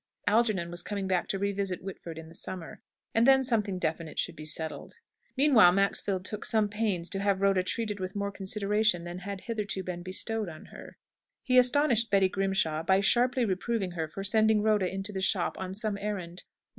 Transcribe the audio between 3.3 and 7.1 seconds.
something definite should be settled. Meanwhile, Maxfield took some pains